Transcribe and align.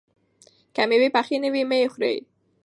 که 0.73 0.81
مېوې 0.89 1.09
پخې 1.15 1.35
نه 1.43 1.49
وي، 1.53 1.63
مه 1.69 1.77
یې 1.81 1.87
خورئ. 1.93 2.17